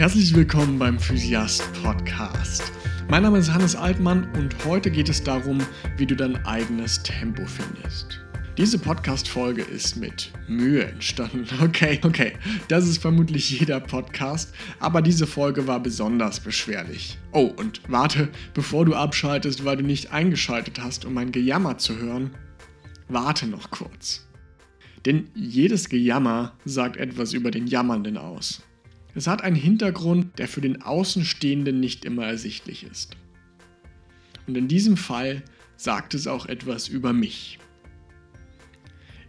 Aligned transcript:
Herzlich 0.00 0.34
willkommen 0.34 0.78
beim 0.78 0.98
Physiast 0.98 1.62
Podcast. 1.82 2.72
Mein 3.10 3.22
Name 3.22 3.36
ist 3.36 3.52
Hannes 3.52 3.76
Altmann 3.76 4.26
und 4.34 4.56
heute 4.64 4.90
geht 4.90 5.10
es 5.10 5.22
darum, 5.22 5.58
wie 5.98 6.06
du 6.06 6.16
dein 6.16 6.42
eigenes 6.46 7.02
Tempo 7.02 7.44
findest. 7.44 8.18
Diese 8.56 8.78
Podcast-Folge 8.78 9.60
ist 9.60 9.98
mit 9.98 10.32
Mühe 10.48 10.84
entstanden. 10.84 11.46
Okay, 11.62 12.00
okay, 12.02 12.32
das 12.68 12.88
ist 12.88 13.02
vermutlich 13.02 13.50
jeder 13.50 13.78
Podcast, 13.78 14.54
aber 14.78 15.02
diese 15.02 15.26
Folge 15.26 15.66
war 15.66 15.80
besonders 15.80 16.40
beschwerlich. 16.40 17.18
Oh, 17.32 17.52
und 17.54 17.82
warte, 17.86 18.30
bevor 18.54 18.86
du 18.86 18.94
abschaltest, 18.94 19.66
weil 19.66 19.76
du 19.76 19.84
nicht 19.84 20.12
eingeschaltet 20.12 20.80
hast, 20.82 21.04
um 21.04 21.12
mein 21.12 21.30
Gejammer 21.30 21.76
zu 21.76 21.98
hören, 21.98 22.30
warte 23.08 23.46
noch 23.46 23.70
kurz. 23.70 24.26
Denn 25.04 25.28
jedes 25.34 25.90
Gejammer 25.90 26.56
sagt 26.64 26.96
etwas 26.96 27.34
über 27.34 27.50
den 27.50 27.66
Jammernden 27.66 28.16
aus. 28.16 28.62
Es 29.14 29.26
hat 29.26 29.42
einen 29.42 29.56
Hintergrund, 29.56 30.38
der 30.38 30.46
für 30.46 30.60
den 30.60 30.82
Außenstehenden 30.82 31.80
nicht 31.80 32.04
immer 32.04 32.26
ersichtlich 32.26 32.84
ist. 32.84 33.16
Und 34.46 34.56
in 34.56 34.68
diesem 34.68 34.96
Fall 34.96 35.42
sagt 35.76 36.14
es 36.14 36.26
auch 36.26 36.46
etwas 36.46 36.88
über 36.88 37.12
mich. 37.12 37.58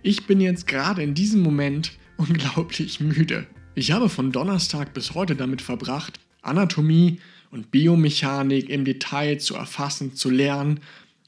Ich 0.03 0.25
bin 0.27 0.41
jetzt 0.41 0.67
gerade 0.67 1.01
in 1.01 1.13
diesem 1.13 1.41
Moment 1.41 1.91
unglaublich 2.17 2.99
müde. 2.99 3.47
Ich 3.73 3.91
habe 3.91 4.09
von 4.09 4.31
Donnerstag 4.31 4.93
bis 4.93 5.15
heute 5.15 5.35
damit 5.35 5.61
verbracht, 5.61 6.19
Anatomie 6.41 7.19
und 7.51 7.71
Biomechanik 7.71 8.69
im 8.69 8.85
Detail 8.85 9.37
zu 9.37 9.55
erfassen, 9.55 10.15
zu 10.15 10.29
lernen 10.29 10.79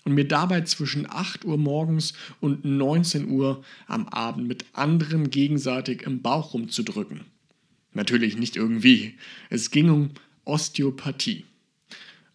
und 0.03 0.13
mir 0.13 0.27
dabei 0.27 0.61
zwischen 0.61 1.09
8 1.09 1.45
Uhr 1.45 1.57
morgens 1.57 2.13
und 2.41 2.65
19 2.65 3.29
Uhr 3.29 3.63
am 3.87 4.07
Abend 4.09 4.47
mit 4.47 4.65
anderen 4.73 5.29
gegenseitig 5.29 6.03
im 6.03 6.21
Bauch 6.21 6.53
rumzudrücken. 6.53 7.21
Natürlich 7.93 8.37
nicht 8.37 8.55
irgendwie. 8.55 9.15
Es 9.49 9.71
ging 9.71 9.89
um 9.89 10.09
Osteopathie. 10.45 11.45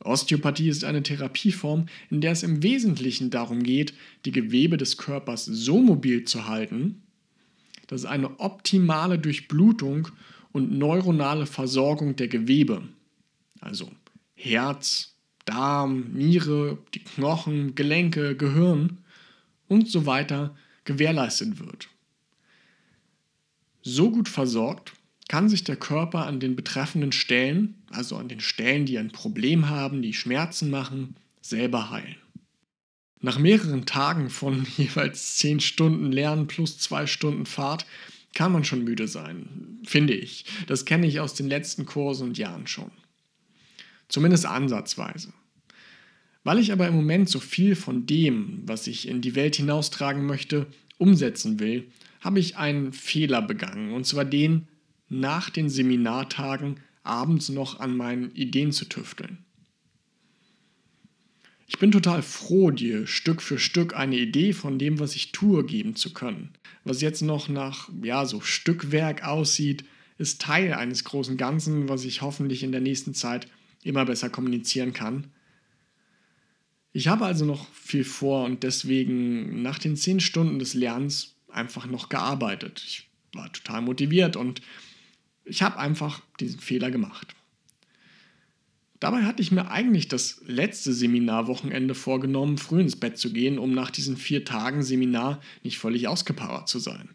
Osteopathie 0.00 0.68
ist 0.68 0.84
eine 0.84 1.02
Therapieform, 1.02 1.86
in 2.10 2.20
der 2.20 2.32
es 2.32 2.42
im 2.42 2.62
Wesentlichen 2.62 3.30
darum 3.30 3.62
geht, 3.62 3.94
die 4.24 4.30
Gewebe 4.30 4.76
des 4.76 4.96
Körpers 4.96 5.44
so 5.44 5.80
mobil 5.80 6.24
zu 6.24 6.46
halten, 6.46 7.02
dass 7.88 8.04
eine 8.04 8.38
optimale 8.38 9.18
Durchblutung 9.18 10.08
und 10.52 10.72
neuronale 10.78 11.46
Versorgung 11.46 12.14
der 12.16 12.28
Gewebe, 12.28 12.82
also 13.60 13.90
Herz, 14.34 15.16
Darm, 15.44 16.12
Niere, 16.12 16.78
die 16.94 17.02
Knochen, 17.02 17.74
Gelenke, 17.74 18.36
Gehirn 18.36 18.98
und 19.66 19.90
so 19.90 20.06
weiter 20.06 20.54
gewährleistet 20.84 21.58
wird. 21.58 21.88
So 23.82 24.10
gut 24.10 24.28
versorgt, 24.28 24.92
kann 25.28 25.48
sich 25.48 25.62
der 25.62 25.76
Körper 25.76 26.26
an 26.26 26.40
den 26.40 26.56
betreffenden 26.56 27.12
Stellen, 27.12 27.74
also 27.90 28.16
an 28.16 28.28
den 28.28 28.40
Stellen, 28.40 28.86
die 28.86 28.98
ein 28.98 29.12
Problem 29.12 29.68
haben, 29.68 30.02
die 30.02 30.14
Schmerzen 30.14 30.70
machen, 30.70 31.16
selber 31.42 31.90
heilen. 31.90 32.16
Nach 33.20 33.38
mehreren 33.38 33.84
Tagen 33.84 34.30
von 34.30 34.66
jeweils 34.76 35.36
10 35.36 35.60
Stunden 35.60 36.10
Lernen 36.10 36.46
plus 36.46 36.78
2 36.78 37.06
Stunden 37.06 37.46
Fahrt 37.46 37.86
kann 38.34 38.52
man 38.52 38.64
schon 38.64 38.84
müde 38.84 39.08
sein, 39.08 39.80
finde 39.84 40.14
ich. 40.14 40.44
Das 40.66 40.84
kenne 40.84 41.06
ich 41.06 41.20
aus 41.20 41.34
den 41.34 41.48
letzten 41.48 41.86
Kursen 41.86 42.28
und 42.28 42.38
Jahren 42.38 42.66
schon. 42.66 42.90
Zumindest 44.08 44.46
ansatzweise. 44.46 45.32
Weil 46.44 46.58
ich 46.58 46.72
aber 46.72 46.88
im 46.88 46.94
Moment 46.94 47.28
so 47.28 47.40
viel 47.40 47.74
von 47.74 48.06
dem, 48.06 48.62
was 48.64 48.86
ich 48.86 49.08
in 49.08 49.20
die 49.20 49.34
Welt 49.34 49.56
hinaustragen 49.56 50.24
möchte, 50.24 50.66
umsetzen 50.98 51.60
will, 51.60 51.90
habe 52.20 52.40
ich 52.40 52.56
einen 52.56 52.92
Fehler 52.92 53.42
begangen, 53.42 53.92
und 53.92 54.06
zwar 54.06 54.24
den, 54.24 54.68
nach 55.08 55.50
den 55.50 55.68
Seminartagen 55.68 56.80
abends 57.02 57.48
noch 57.48 57.80
an 57.80 57.96
meinen 57.96 58.34
Ideen 58.34 58.72
zu 58.72 58.84
tüfteln. 58.84 59.44
Ich 61.66 61.78
bin 61.78 61.92
total 61.92 62.22
froh, 62.22 62.70
dir 62.70 63.06
Stück 63.06 63.42
für 63.42 63.58
Stück 63.58 63.94
eine 63.94 64.16
Idee 64.16 64.54
von 64.54 64.78
dem, 64.78 64.98
was 64.98 65.14
ich 65.14 65.32
tue, 65.32 65.64
geben 65.64 65.96
zu 65.96 66.14
können. 66.14 66.54
Was 66.84 67.02
jetzt 67.02 67.20
noch 67.20 67.48
nach, 67.48 67.90
ja, 68.02 68.24
so 68.24 68.40
Stückwerk 68.40 69.24
aussieht, 69.26 69.84
ist 70.16 70.40
Teil 70.40 70.72
eines 70.72 71.04
großen 71.04 71.36
Ganzen, 71.36 71.88
was 71.88 72.04
ich 72.04 72.22
hoffentlich 72.22 72.62
in 72.62 72.72
der 72.72 72.80
nächsten 72.80 73.14
Zeit 73.14 73.48
immer 73.84 74.06
besser 74.06 74.30
kommunizieren 74.30 74.94
kann. 74.94 75.28
Ich 76.92 77.06
habe 77.08 77.26
also 77.26 77.44
noch 77.44 77.70
viel 77.74 78.04
vor 78.04 78.44
und 78.44 78.62
deswegen 78.62 79.62
nach 79.62 79.78
den 79.78 79.96
zehn 79.96 80.20
Stunden 80.20 80.58
des 80.58 80.74
Lernens 80.74 81.36
einfach 81.48 81.86
noch 81.86 82.08
gearbeitet. 82.08 82.82
Ich 82.84 83.08
war 83.34 83.52
total 83.52 83.82
motiviert 83.82 84.36
und 84.36 84.62
ich 85.48 85.62
habe 85.62 85.78
einfach 85.78 86.20
diesen 86.40 86.60
Fehler 86.60 86.90
gemacht. 86.90 87.34
Dabei 89.00 89.22
hatte 89.22 89.42
ich 89.42 89.52
mir 89.52 89.70
eigentlich 89.70 90.08
das 90.08 90.42
letzte 90.44 90.92
Seminarwochenende 90.92 91.94
vorgenommen, 91.94 92.58
früh 92.58 92.80
ins 92.80 92.96
Bett 92.96 93.16
zu 93.16 93.32
gehen, 93.32 93.58
um 93.58 93.72
nach 93.72 93.90
diesen 93.90 94.16
vier 94.16 94.44
Tagen 94.44 94.82
Seminar 94.82 95.40
nicht 95.62 95.78
völlig 95.78 96.08
ausgepowert 96.08 96.68
zu 96.68 96.80
sein. 96.80 97.10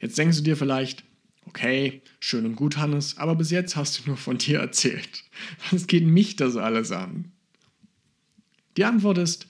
Jetzt 0.00 0.18
denkst 0.18 0.36
du 0.38 0.42
dir 0.42 0.56
vielleicht, 0.56 1.04
okay, 1.46 2.02
schön 2.20 2.44
und 2.44 2.56
gut, 2.56 2.76
Hannes, 2.76 3.16
aber 3.16 3.34
bis 3.34 3.50
jetzt 3.50 3.76
hast 3.76 3.98
du 3.98 4.10
nur 4.10 4.18
von 4.18 4.36
dir 4.36 4.58
erzählt. 4.58 5.24
Was 5.70 5.86
geht 5.86 6.04
mich 6.04 6.36
das 6.36 6.56
alles 6.56 6.92
an? 6.92 7.32
Die 8.76 8.84
Antwort 8.84 9.18
ist, 9.18 9.48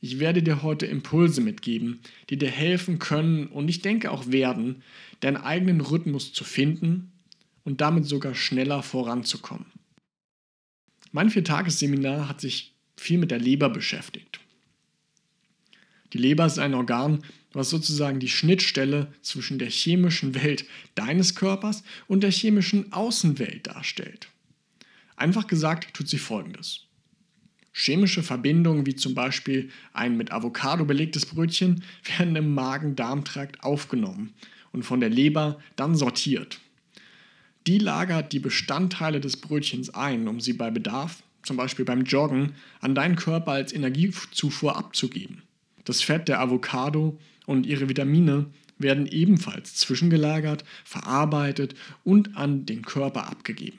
ich 0.00 0.20
werde 0.20 0.42
dir 0.42 0.62
heute 0.62 0.86
Impulse 0.86 1.40
mitgeben, 1.40 2.00
die 2.30 2.36
dir 2.36 2.50
helfen 2.50 2.98
können 2.98 3.46
und 3.46 3.68
ich 3.68 3.82
denke 3.82 4.10
auch 4.10 4.30
werden, 4.30 4.82
deinen 5.20 5.38
eigenen 5.38 5.80
Rhythmus 5.80 6.32
zu 6.32 6.44
finden 6.44 7.13
und 7.64 7.80
damit 7.80 8.06
sogar 8.06 8.34
schneller 8.34 8.82
voranzukommen. 8.82 9.66
Mein 11.12 11.30
Viertagesseminar 11.30 12.28
hat 12.28 12.40
sich 12.40 12.74
viel 12.96 13.18
mit 13.18 13.30
der 13.30 13.38
Leber 13.38 13.68
beschäftigt. 13.68 14.40
Die 16.12 16.18
Leber 16.18 16.46
ist 16.46 16.58
ein 16.58 16.74
Organ, 16.74 17.24
was 17.52 17.70
sozusagen 17.70 18.20
die 18.20 18.28
Schnittstelle 18.28 19.12
zwischen 19.22 19.58
der 19.58 19.70
chemischen 19.70 20.34
Welt 20.34 20.64
deines 20.94 21.34
Körpers 21.34 21.82
und 22.06 22.22
der 22.22 22.30
chemischen 22.30 22.92
Außenwelt 22.92 23.66
darstellt. 23.66 24.28
Einfach 25.16 25.46
gesagt 25.46 25.94
tut 25.94 26.08
sie 26.08 26.18
Folgendes. 26.18 26.80
Chemische 27.72 28.22
Verbindungen 28.22 28.86
wie 28.86 28.94
zum 28.94 29.14
Beispiel 29.14 29.70
ein 29.92 30.16
mit 30.16 30.30
Avocado 30.30 30.84
belegtes 30.84 31.26
Brötchen 31.26 31.82
werden 32.16 32.36
im 32.36 32.54
Magen-Darm-Trakt 32.54 33.62
aufgenommen 33.62 34.34
und 34.72 34.84
von 34.84 35.00
der 35.00 35.10
Leber 35.10 35.58
dann 35.76 35.96
sortiert. 35.96 36.60
Die 37.66 37.78
lagert 37.78 38.32
die 38.32 38.40
Bestandteile 38.40 39.20
des 39.20 39.38
Brötchens 39.38 39.90
ein, 39.90 40.28
um 40.28 40.40
sie 40.40 40.52
bei 40.52 40.70
Bedarf, 40.70 41.22
zum 41.42 41.56
Beispiel 41.56 41.84
beim 41.84 42.04
Joggen, 42.04 42.52
an 42.80 42.94
deinen 42.94 43.16
Körper 43.16 43.52
als 43.52 43.72
Energiezufuhr 43.72 44.76
abzugeben. 44.76 45.42
Das 45.84 46.02
Fett 46.02 46.28
der 46.28 46.40
Avocado 46.40 47.18
und 47.46 47.66
ihre 47.66 47.88
Vitamine 47.88 48.46
werden 48.78 49.06
ebenfalls 49.06 49.74
zwischengelagert, 49.76 50.64
verarbeitet 50.84 51.74
und 52.02 52.36
an 52.36 52.66
den 52.66 52.82
Körper 52.82 53.28
abgegeben. 53.28 53.78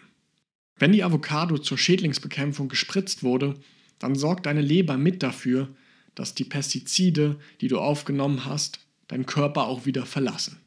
Wenn 0.77 0.91
die 0.91 1.03
Avocado 1.03 1.57
zur 1.57 1.77
Schädlingsbekämpfung 1.77 2.69
gespritzt 2.69 3.23
wurde, 3.23 3.55
dann 3.99 4.15
sorgt 4.15 4.45
deine 4.45 4.61
Leber 4.61 4.97
mit 4.97 5.23
dafür, 5.23 5.69
dass 6.15 6.33
die 6.33 6.43
Pestizide, 6.43 7.37
die 7.61 7.67
du 7.67 7.79
aufgenommen 7.79 8.45
hast, 8.45 8.79
deinen 9.07 9.25
Körper 9.25 9.67
auch 9.67 9.85
wieder 9.85 10.05
verlassen. 10.05 10.57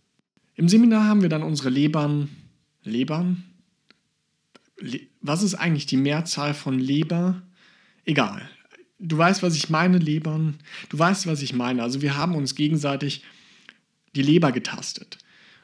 Im 0.55 0.69
Seminar 0.69 1.05
haben 1.05 1.23
wir 1.23 1.29
dann 1.29 1.43
unsere 1.43 1.71
Lebern 1.71 2.29
Lebern? 2.89 3.45
Le 4.79 5.01
was 5.21 5.43
ist 5.43 5.55
eigentlich 5.55 5.87
die 5.87 5.97
Mehrzahl 5.97 6.55
von 6.55 6.79
Leber? 6.79 7.43
Egal. 8.05 8.49
Du 8.99 9.19
weißt, 9.19 9.43
was 9.43 9.57
ich 9.57 9.69
meine, 9.69 9.99
Lebern. 9.99 10.57
Du 10.89 10.99
weißt, 10.99 11.27
was 11.27 11.43
ich 11.43 11.53
meine. 11.53 11.83
Also 11.83 12.03
wir 12.03 12.17
haben 12.17 12.35
uns 12.35 12.55
gegenseitig 12.55 13.23
die 14.15 14.23
Leber 14.23 14.53
getastet. 14.53 15.19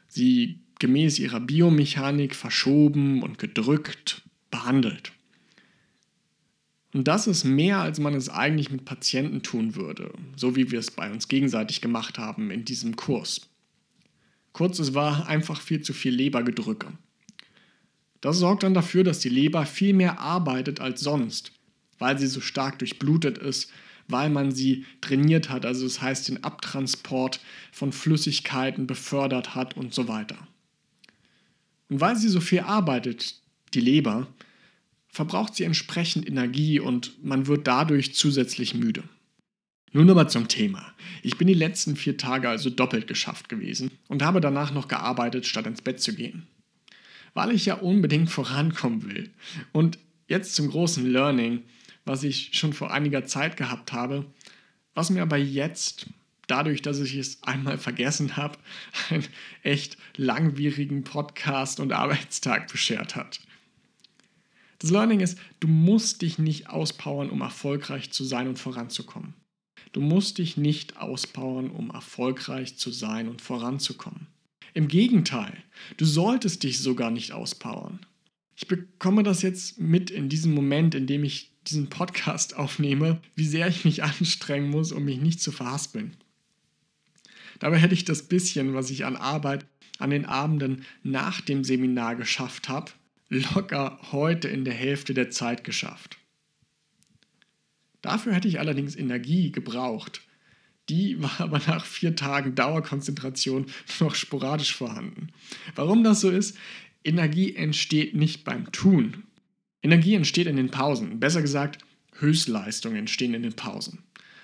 Sie 0.08 0.60
gemäß 0.78 1.18
ihrer 1.18 1.40
Biomechanik 1.40 2.34
verschoben 2.34 3.22
und 3.22 3.38
gedrückt, 3.38 4.22
behandelt. 4.50 5.12
Und 6.92 7.08
das 7.08 7.26
ist 7.26 7.44
mehr, 7.44 7.78
als 7.78 7.98
man 7.98 8.14
es 8.14 8.28
eigentlich 8.28 8.70
mit 8.70 8.84
Patienten 8.84 9.42
tun 9.42 9.74
würde, 9.74 10.12
so 10.36 10.54
wie 10.54 10.70
wir 10.70 10.78
es 10.78 10.92
bei 10.92 11.10
uns 11.10 11.26
gegenseitig 11.26 11.80
gemacht 11.80 12.18
haben 12.18 12.52
in 12.52 12.64
diesem 12.64 12.94
Kurs. 12.94 13.48
Kurz, 14.52 14.78
es 14.78 14.94
war 14.94 15.26
einfach 15.26 15.60
viel 15.60 15.82
zu 15.82 15.92
viel 15.92 16.14
Lebergedrücke. 16.14 16.92
Das 18.24 18.38
sorgt 18.38 18.62
dann 18.62 18.72
dafür, 18.72 19.04
dass 19.04 19.18
die 19.18 19.28
Leber 19.28 19.66
viel 19.66 19.92
mehr 19.92 20.18
arbeitet 20.18 20.80
als 20.80 21.02
sonst, 21.02 21.52
weil 21.98 22.18
sie 22.18 22.26
so 22.26 22.40
stark 22.40 22.78
durchblutet 22.78 23.36
ist, 23.36 23.70
weil 24.08 24.30
man 24.30 24.50
sie 24.50 24.86
trainiert 25.02 25.50
hat, 25.50 25.66
also 25.66 25.84
das 25.84 26.00
heißt 26.00 26.28
den 26.28 26.42
Abtransport 26.42 27.40
von 27.70 27.92
Flüssigkeiten 27.92 28.86
befördert 28.86 29.54
hat 29.54 29.76
und 29.76 29.92
so 29.92 30.08
weiter. 30.08 30.38
Und 31.90 32.00
weil 32.00 32.16
sie 32.16 32.30
so 32.30 32.40
viel 32.40 32.60
arbeitet, 32.60 33.42
die 33.74 33.80
Leber, 33.80 34.26
verbraucht 35.06 35.54
sie 35.54 35.64
entsprechend 35.64 36.26
Energie 36.26 36.80
und 36.80 37.22
man 37.22 37.46
wird 37.46 37.66
dadurch 37.66 38.14
zusätzlich 38.14 38.74
müde. 38.74 39.02
Nun 39.92 40.08
aber 40.08 40.28
zum 40.28 40.48
Thema. 40.48 40.94
Ich 41.22 41.36
bin 41.36 41.46
die 41.46 41.52
letzten 41.52 41.94
vier 41.94 42.16
Tage 42.16 42.48
also 42.48 42.70
doppelt 42.70 43.06
geschafft 43.06 43.50
gewesen 43.50 43.90
und 44.08 44.22
habe 44.22 44.40
danach 44.40 44.72
noch 44.72 44.88
gearbeitet, 44.88 45.44
statt 45.44 45.66
ins 45.66 45.82
Bett 45.82 46.00
zu 46.00 46.14
gehen. 46.14 46.46
Weil 47.34 47.50
ich 47.52 47.66
ja 47.66 47.74
unbedingt 47.74 48.30
vorankommen 48.30 49.02
will. 49.08 49.30
Und 49.72 49.98
jetzt 50.28 50.54
zum 50.54 50.70
großen 50.70 51.06
Learning, 51.06 51.62
was 52.04 52.22
ich 52.22 52.50
schon 52.52 52.72
vor 52.72 52.92
einiger 52.92 53.24
Zeit 53.26 53.56
gehabt 53.56 53.92
habe, 53.92 54.24
was 54.94 55.10
mir 55.10 55.22
aber 55.22 55.36
jetzt, 55.36 56.06
dadurch, 56.46 56.82
dass 56.82 57.00
ich 57.00 57.14
es 57.16 57.42
einmal 57.42 57.78
vergessen 57.78 58.36
habe, 58.36 58.58
einen 59.10 59.26
echt 59.62 59.98
langwierigen 60.16 61.04
Podcast 61.04 61.80
und 61.80 61.92
Arbeitstag 61.92 62.70
beschert 62.70 63.16
hat. 63.16 63.40
Das 64.78 64.90
Learning 64.90 65.20
ist, 65.20 65.38
du 65.60 65.68
musst 65.68 66.22
dich 66.22 66.38
nicht 66.38 66.68
auspowern, 66.68 67.30
um 67.30 67.40
erfolgreich 67.40 68.10
zu 68.12 68.22
sein 68.24 68.48
und 68.48 68.58
voranzukommen. 68.58 69.34
Du 69.92 70.00
musst 70.00 70.38
dich 70.38 70.56
nicht 70.56 70.96
auspowern, 70.96 71.70
um 71.70 71.90
erfolgreich 71.90 72.76
zu 72.76 72.90
sein 72.90 73.28
und 73.28 73.40
voranzukommen. 73.40 74.26
Im 74.74 74.88
Gegenteil, 74.88 75.62
du 75.96 76.04
solltest 76.04 76.64
dich 76.64 76.80
sogar 76.80 77.12
nicht 77.12 77.30
auspowern. 77.30 78.04
Ich 78.56 78.66
bekomme 78.66 79.22
das 79.22 79.42
jetzt 79.42 79.78
mit 79.78 80.10
in 80.10 80.28
diesem 80.28 80.52
Moment, 80.52 80.96
in 80.96 81.06
dem 81.06 81.22
ich 81.22 81.52
diesen 81.68 81.88
Podcast 81.88 82.56
aufnehme, 82.56 83.20
wie 83.36 83.46
sehr 83.46 83.68
ich 83.68 83.84
mich 83.84 84.02
anstrengen 84.02 84.70
muss, 84.70 84.90
um 84.90 85.04
mich 85.04 85.18
nicht 85.18 85.40
zu 85.40 85.52
verhaspeln. 85.52 86.16
Dabei 87.60 87.78
hätte 87.78 87.94
ich 87.94 88.04
das 88.04 88.24
bisschen, 88.24 88.74
was 88.74 88.90
ich 88.90 89.04
an 89.04 89.16
Arbeit 89.16 89.64
an 90.00 90.10
den 90.10 90.24
Abenden 90.24 90.84
nach 91.04 91.40
dem 91.40 91.62
Seminar 91.62 92.16
geschafft 92.16 92.68
habe, 92.68 92.90
locker 93.28 94.00
heute 94.10 94.48
in 94.48 94.64
der 94.64 94.74
Hälfte 94.74 95.14
der 95.14 95.30
Zeit 95.30 95.62
geschafft. 95.62 96.18
Dafür 98.02 98.34
hätte 98.34 98.48
ich 98.48 98.58
allerdings 98.58 98.96
Energie 98.96 99.52
gebraucht. 99.52 100.20
Die 100.88 101.22
war 101.22 101.40
aber 101.40 101.60
nach 101.66 101.84
vier 101.84 102.14
Tagen 102.14 102.54
Dauerkonzentration 102.54 103.66
noch 104.00 104.14
sporadisch 104.14 104.74
vorhanden. 104.74 105.28
Warum 105.74 106.04
das 106.04 106.20
so 106.20 106.30
ist? 106.30 106.56
Energie 107.04 107.54
entsteht 107.54 108.14
nicht 108.14 108.44
beim 108.44 108.70
Tun. 108.72 109.24
Energie 109.82 110.14
entsteht 110.14 110.46
in 110.46 110.56
den 110.56 110.70
Pausen. 110.70 111.20
Besser 111.20 111.42
gesagt, 111.42 111.78
Höchstleistungen 112.18 112.96
entstehen 112.96 113.34
in 113.34 113.42
den 113.42 113.54
Pausen. 113.54 114.02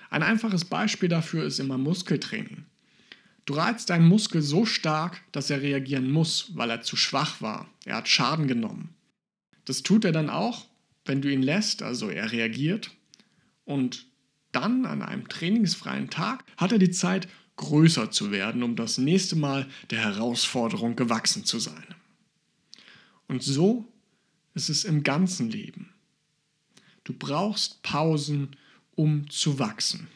Ein 0.09 0.23
einfaches 0.23 0.65
Beispiel 0.65 1.09
dafür 1.09 1.45
ist 1.45 1.59
immer 1.59 1.77
Muskeltraining. 1.77 2.65
Du 3.45 3.53
reizt 3.53 3.89
deinen 3.89 4.07
Muskel 4.07 4.41
so 4.41 4.65
stark, 4.65 5.21
dass 5.31 5.49
er 5.49 5.61
reagieren 5.61 6.11
muss, 6.11 6.51
weil 6.55 6.69
er 6.69 6.81
zu 6.81 6.95
schwach 6.95 7.41
war. 7.41 7.69
Er 7.85 7.95
hat 7.97 8.07
Schaden 8.07 8.47
genommen. 8.47 8.93
Das 9.65 9.83
tut 9.83 10.05
er 10.05 10.11
dann 10.11 10.29
auch, 10.29 10.67
wenn 11.05 11.21
du 11.21 11.31
ihn 11.31 11.41
lässt, 11.41 11.81
also 11.81 12.09
er 12.09 12.31
reagiert 12.31 12.91
und 13.65 14.05
dann 14.51 14.85
an 14.85 15.01
einem 15.01 15.27
trainingsfreien 15.27 16.09
Tag 16.09 16.43
hat 16.57 16.71
er 16.71 16.79
die 16.79 16.91
Zeit, 16.91 17.27
größer 17.57 18.11
zu 18.11 18.31
werden, 18.31 18.63
um 18.63 18.75
das 18.75 18.97
nächste 18.97 19.35
Mal 19.35 19.67
der 19.91 19.99
Herausforderung 19.99 20.95
gewachsen 20.95 21.45
zu 21.45 21.59
sein. 21.59 21.85
Und 23.27 23.43
so 23.43 23.85
ist 24.53 24.69
es 24.69 24.83
im 24.83 25.03
ganzen 25.03 25.49
Leben. 25.49 25.93
Du 27.03 27.13
brauchst 27.13 27.81
Pausen, 27.83 28.55
um 28.95 29.29
zu 29.29 29.59
wachsen. 29.59 30.07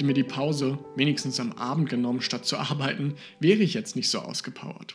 Hätte 0.00 0.06
mir 0.06 0.14
die 0.14 0.24
Pause 0.24 0.78
wenigstens 0.96 1.38
am 1.40 1.52
Abend 1.52 1.90
genommen, 1.90 2.22
statt 2.22 2.46
zu 2.46 2.56
arbeiten, 2.56 3.16
wäre 3.38 3.58
ich 3.58 3.74
jetzt 3.74 3.96
nicht 3.96 4.08
so 4.08 4.20
ausgepowert. 4.20 4.94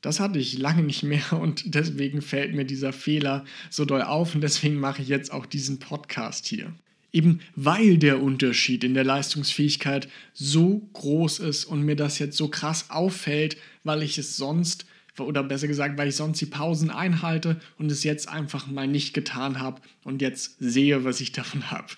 Das 0.00 0.20
hatte 0.20 0.38
ich 0.38 0.56
lange 0.56 0.82
nicht 0.82 1.02
mehr 1.02 1.30
und 1.38 1.74
deswegen 1.74 2.22
fällt 2.22 2.54
mir 2.54 2.64
dieser 2.64 2.94
Fehler 2.94 3.44
so 3.68 3.84
doll 3.84 4.00
auf 4.00 4.34
und 4.34 4.40
deswegen 4.40 4.76
mache 4.76 5.02
ich 5.02 5.08
jetzt 5.08 5.30
auch 5.30 5.44
diesen 5.44 5.80
Podcast 5.80 6.46
hier. 6.46 6.72
Eben 7.12 7.40
weil 7.56 7.98
der 7.98 8.22
Unterschied 8.22 8.84
in 8.84 8.94
der 8.94 9.04
Leistungsfähigkeit 9.04 10.08
so 10.32 10.88
groß 10.94 11.40
ist 11.40 11.66
und 11.66 11.82
mir 11.82 11.94
das 11.94 12.18
jetzt 12.18 12.38
so 12.38 12.48
krass 12.48 12.88
auffällt, 12.88 13.58
weil 13.82 14.02
ich 14.02 14.16
es 14.16 14.38
sonst, 14.38 14.86
oder 15.18 15.42
besser 15.42 15.68
gesagt, 15.68 15.98
weil 15.98 16.08
ich 16.08 16.16
sonst 16.16 16.40
die 16.40 16.46
Pausen 16.46 16.88
einhalte 16.88 17.60
und 17.76 17.92
es 17.92 18.02
jetzt 18.02 18.30
einfach 18.30 18.66
mal 18.66 18.88
nicht 18.88 19.12
getan 19.12 19.60
habe 19.60 19.82
und 20.04 20.22
jetzt 20.22 20.56
sehe, 20.58 21.04
was 21.04 21.20
ich 21.20 21.32
davon 21.32 21.70
habe. 21.70 21.88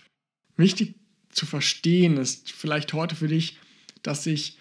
Wichtig 0.56 0.96
zu 1.36 1.46
verstehen 1.46 2.16
ist 2.16 2.50
vielleicht 2.50 2.92
heute 2.92 3.14
für 3.14 3.28
dich, 3.28 3.58
dass 4.02 4.24
sich 4.24 4.58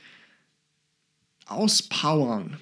Auspowern 1.45 2.57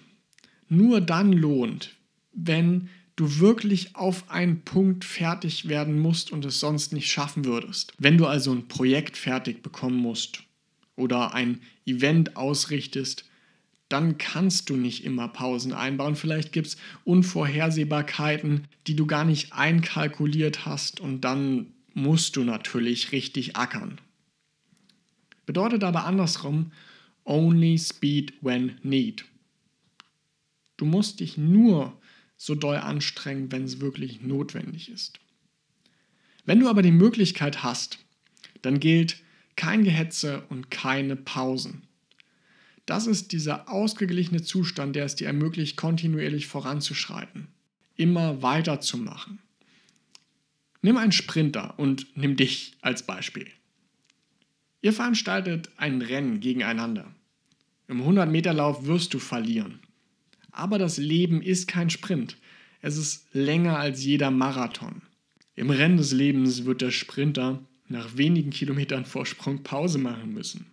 nur 0.69 1.01
dann 1.01 1.31
lohnt, 1.33 1.95
wenn 2.33 2.89
du 3.15 3.39
wirklich 3.39 3.95
auf 3.95 4.30
einen 4.30 4.62
Punkt 4.62 5.06
fertig 5.06 5.68
werden 5.68 6.00
musst 6.00 6.31
und 6.31 6.45
es 6.45 6.60
sonst 6.60 6.94
nicht 6.94 7.12
schaffen 7.12 7.45
würdest. 7.45 7.94
Wenn 7.98 8.18
du 8.18 8.25
also 8.25 8.51
ein 8.51 8.68
Projekt 8.68 9.18
fertig 9.18 9.62
bekommen 9.62 9.98
musst 9.98 10.44
oder 10.95 11.33
ein 11.33 11.62
Event 11.86 12.36
ausrichtest, 12.36 13.25
dann 13.89 14.18
kannst 14.18 14.69
du 14.69 14.75
nicht 14.75 15.06
immer 15.06 15.27
Pausen 15.27 15.74
einbauen. 15.74 16.16
Vielleicht 16.16 16.51
gibt 16.51 16.68
es 16.68 16.77
Unvorhersehbarkeiten, 17.04 18.68
die 18.88 18.95
du 18.95 19.06
gar 19.06 19.25
nicht 19.25 19.54
einkalkuliert 19.54 20.66
hast 20.66 21.00
und 21.00 21.21
dann 21.21 21.68
musst 21.94 22.36
du 22.36 22.44
natürlich 22.44 23.12
richtig 23.12 23.56
ackern. 23.56 24.00
Bedeutet 25.45 25.84
aber 25.84 26.06
andersrum, 26.06 26.72
only 27.25 27.78
speed 27.78 28.34
when 28.42 28.80
need. 28.84 29.25
Du 30.78 30.86
musst 30.86 31.19
dich 31.19 31.38
nur 31.38 31.98
so 32.38 32.56
doll 32.56 32.78
anstrengen, 32.78 33.51
wenn 33.51 33.63
es 33.63 33.80
wirklich 33.80 34.22
notwendig 34.22 34.90
ist. 34.90 35.19
Wenn 36.45 36.60
du 36.60 36.68
aber 36.68 36.81
die 36.81 36.92
Möglichkeit 36.92 37.63
hast, 37.63 38.00
dann 38.62 38.80
gilt 38.80 39.22
kein 39.56 39.84
Gehetze 39.84 40.44
und 40.50 40.72
keine 40.72 41.16
Pausen. 41.16 41.84
Das 42.86 43.07
ist 43.07 43.31
dieser 43.31 43.69
ausgeglichene 43.69 44.42
Zustand, 44.42 44.95
der 44.95 45.06
es 45.06 45.16
dir 45.16 45.28
ermöglicht, 45.28 45.78
kontinuierlich 45.78 46.48
voranzuschreiten, 46.48 47.48
immer 47.95 48.42
weiterzumachen. 48.42 49.40
Nimm 50.81 50.98
einen 50.98 51.13
Sprinter 51.13 51.80
und 51.80 52.07
nimm 52.18 52.36
dich 52.36 52.75
als 52.81 53.04
Beispiel. 53.04 53.48
Ihr 54.83 54.91
veranstaltet 54.91 55.69
ein 55.77 56.01
Rennen 56.01 56.41
gegeneinander. 56.41 57.15
Im 57.88 58.01
100-Meter-Lauf 58.01 58.85
wirst 58.85 59.13
du 59.13 59.19
verlieren. 59.19 59.80
Aber 60.51 60.77
das 60.77 60.97
Leben 60.97 61.41
ist 61.41 61.69
kein 61.69 61.89
Sprint. 61.89 62.38
Es 62.81 62.97
ist 62.97 63.33
länger 63.33 63.80
als 63.80 64.03
jeder 64.03 64.30
Marathon. 64.30 65.02
Im 65.56 65.69
Rennen 65.69 65.95
des 65.95 66.11
Lebens 66.11 66.66
wird 66.66 66.81
der 66.81 66.92
Sprinter 66.92 67.63
nach 67.87 68.18
wenigen 68.18 68.49
Kilometern 68.49 69.06
Vorsprung 69.06 69.63
Pause 69.63 69.99
machen 69.99 70.33
müssen. 70.33 70.66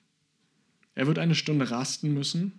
Er 0.96 1.06
wird 1.06 1.20
eine 1.20 1.36
Stunde 1.36 1.70
rasten 1.70 2.12
müssen. 2.12 2.58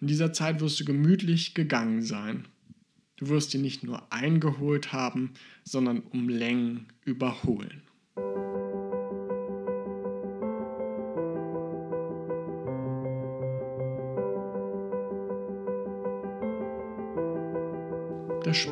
In 0.00 0.08
dieser 0.08 0.32
Zeit 0.32 0.60
wirst 0.60 0.80
du 0.80 0.84
gemütlich 0.84 1.54
gegangen 1.54 2.02
sein. 2.02 2.48
Du 3.14 3.28
wirst 3.28 3.54
ihn 3.54 3.62
nicht 3.62 3.84
nur 3.84 4.12
eingeholt 4.12 4.92
haben, 4.92 5.34
sondern 5.62 6.00
um 6.00 6.28
Längen 6.28 6.86
überholen. 7.04 7.82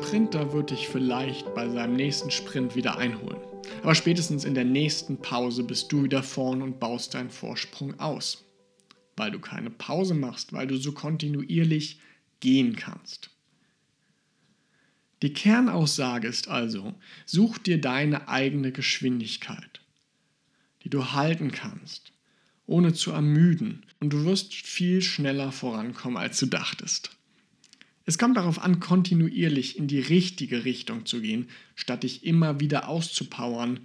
Sprinter 0.07 0.53
wird 0.53 0.71
dich 0.71 0.87
vielleicht 0.87 1.53
bei 1.53 1.67
seinem 1.67 1.97
nächsten 1.97 2.31
Sprint 2.31 2.77
wieder 2.77 2.97
einholen. 2.97 3.41
Aber 3.83 3.93
spätestens 3.93 4.45
in 4.45 4.53
der 4.53 4.63
nächsten 4.63 5.17
Pause 5.17 5.63
bist 5.63 5.91
du 5.91 6.05
wieder 6.05 6.23
vorn 6.23 6.61
und 6.61 6.79
baust 6.79 7.13
deinen 7.13 7.29
Vorsprung 7.29 7.99
aus. 7.99 8.45
Weil 9.17 9.31
du 9.31 9.39
keine 9.39 9.69
Pause 9.69 10.13
machst, 10.13 10.53
weil 10.53 10.65
du 10.65 10.77
so 10.77 10.93
kontinuierlich 10.93 11.99
gehen 12.39 12.77
kannst. 12.77 13.31
Die 15.23 15.33
Kernaussage 15.33 16.29
ist 16.29 16.47
also, 16.47 16.95
such 17.25 17.57
dir 17.57 17.81
deine 17.81 18.29
eigene 18.29 18.71
Geschwindigkeit, 18.71 19.81
die 20.85 20.89
du 20.89 21.11
halten 21.11 21.51
kannst, 21.51 22.13
ohne 22.65 22.93
zu 22.93 23.11
ermüden, 23.11 23.85
und 23.99 24.11
du 24.11 24.23
wirst 24.23 24.53
viel 24.53 25.01
schneller 25.01 25.51
vorankommen, 25.51 26.17
als 26.17 26.39
du 26.39 26.45
dachtest. 26.45 27.16
Es 28.07 28.17
kommt 28.17 28.37
darauf 28.37 28.59
an, 28.63 28.79
kontinuierlich 28.79 29.77
in 29.77 29.89
die 29.89 29.99
richtige 29.99 30.63
Richtung 30.63 31.05
zu 31.05 31.19
gehen, 31.19 31.49
statt 31.75 32.03
dich 32.03 32.25
immer 32.25 32.61
wieder 32.61 32.87
auszupowern. 32.87 33.81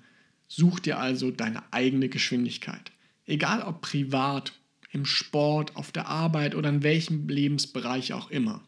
Such 0.47 0.79
dir 0.79 1.00
also 1.00 1.33
deine 1.33 1.64
eigene 1.73 2.09
Geschwindigkeit. 2.09 2.93
Egal 3.26 3.62
ob 3.62 3.83
privat, 3.83 4.52
im 4.93 5.07
Sport, 5.07 5.75
auf 5.75 5.91
der 5.91 6.07
Arbeit 6.07 6.55
oder 6.55 6.69
in 6.69 6.85
welchem 6.85 7.29
Lebensbereich 7.29 8.12
auch 8.12 8.31
immer. 8.31 8.62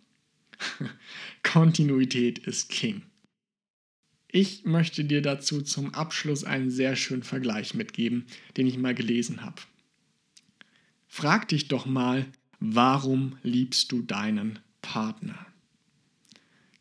Kontinuität 1.44 2.40
ist 2.40 2.68
King. 2.68 3.02
Ich 4.26 4.64
möchte 4.64 5.04
dir 5.04 5.23
dazu 5.23 5.62
zum 5.62 5.94
Abschluss 5.94 6.42
einen 6.42 6.73
sehr 6.73 6.96
schönen 6.96 7.23
Vergleich 7.23 7.75
mitgeben, 7.75 8.26
den 8.56 8.66
ich 8.66 8.76
mal 8.76 8.94
gelesen 8.94 9.44
habe. 9.44 9.62
Frag 11.06 11.46
dich 11.46 11.68
doch 11.68 11.87
mal, 11.87 12.26
warum 12.58 13.38
liebst 13.44 13.92
du 13.92 14.02
deinen 14.02 14.58
Partner? 14.84 15.46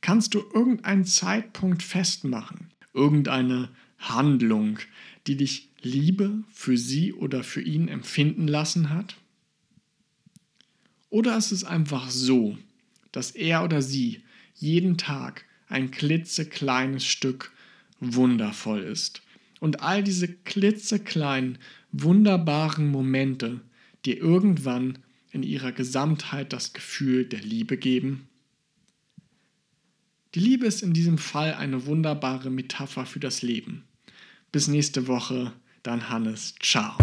Kannst 0.02 0.34
du 0.34 0.40
irgendeinen 0.54 1.06
Zeitpunkt 1.06 1.82
festmachen? 1.82 2.70
Irgendeine 2.94 3.70
Handlung, 3.98 4.80
die 5.26 5.38
dich 5.38 5.70
Liebe 5.82 6.44
für 6.52 6.78
sie 6.78 7.14
oder 7.14 7.44
für 7.44 7.62
ihn 7.62 7.88
empfinden 7.88 8.48
lassen 8.50 8.90
hat? 8.90 9.16
Oder 11.10 11.38
ist 11.38 11.54
es 11.54 11.64
einfach 11.64 12.10
so, 12.10 12.58
dass 13.14 13.32
er 13.32 13.64
oder 13.64 13.82
sie 13.82 14.22
jeden 14.54 14.98
Tag 14.98 15.46
ein 15.70 15.90
klitzekleines 15.90 17.06
Stück 17.06 17.54
wundervoll 18.02 18.82
ist 18.82 19.22
und 19.62 19.82
all 19.82 20.04
diese 20.04 20.28
klitzekleinen, 20.28 21.58
wunderbaren 21.94 22.92
Momente 22.92 23.62
dir 24.04 24.18
irgendwann 24.18 25.00
in 25.34 25.44
ihrer 25.44 25.74
Gesamtheit 25.74 26.54
das 26.54 26.72
Gefühl 26.72 27.26
der 27.26 27.42
Liebe 27.42 27.76
geben? 27.76 28.30
Die 30.36 30.40
Liebe 30.40 30.66
ist 30.66 30.82
in 30.82 30.94
diesem 30.94 31.18
Fall 31.18 31.56
eine 31.56 31.86
wunderbare 31.86 32.50
Metapher 32.50 33.06
für 33.06 33.20
das 33.20 33.42
Leben. 33.42 33.84
Bis 34.52 34.68
nächste 34.68 35.08
Woche, 35.08 35.52
dein 35.84 36.10
Hannes. 36.10 36.56
Ciao. 36.62 36.96